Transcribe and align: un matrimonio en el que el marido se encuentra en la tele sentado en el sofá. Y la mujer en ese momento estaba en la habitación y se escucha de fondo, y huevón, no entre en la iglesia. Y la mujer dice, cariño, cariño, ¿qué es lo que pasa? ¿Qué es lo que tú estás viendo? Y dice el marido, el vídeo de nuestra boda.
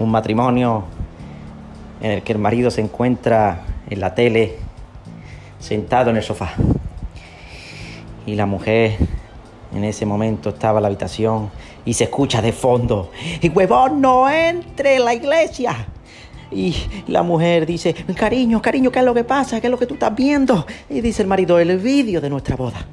un 0.00 0.10
matrimonio 0.10 0.84
en 2.00 2.10
el 2.10 2.22
que 2.22 2.32
el 2.32 2.38
marido 2.38 2.70
se 2.70 2.80
encuentra 2.80 3.64
en 3.88 4.00
la 4.00 4.14
tele 4.14 4.56
sentado 5.58 6.10
en 6.10 6.16
el 6.16 6.22
sofá. 6.22 6.54
Y 8.26 8.34
la 8.34 8.46
mujer 8.46 8.96
en 9.74 9.84
ese 9.84 10.06
momento 10.06 10.50
estaba 10.50 10.78
en 10.78 10.82
la 10.82 10.88
habitación 10.88 11.50
y 11.84 11.94
se 11.94 12.04
escucha 12.04 12.42
de 12.42 12.52
fondo, 12.52 13.10
y 13.40 13.48
huevón, 13.48 14.00
no 14.00 14.28
entre 14.28 14.96
en 14.96 15.04
la 15.04 15.14
iglesia. 15.14 15.86
Y 16.50 16.74
la 17.06 17.22
mujer 17.22 17.64
dice, 17.64 17.94
cariño, 17.94 18.60
cariño, 18.60 18.90
¿qué 18.90 18.98
es 18.98 19.04
lo 19.04 19.14
que 19.14 19.24
pasa? 19.24 19.60
¿Qué 19.60 19.68
es 19.68 19.70
lo 19.70 19.78
que 19.78 19.86
tú 19.86 19.94
estás 19.94 20.14
viendo? 20.14 20.66
Y 20.88 21.00
dice 21.00 21.22
el 21.22 21.28
marido, 21.28 21.58
el 21.58 21.78
vídeo 21.78 22.20
de 22.20 22.28
nuestra 22.28 22.56
boda. 22.56 22.84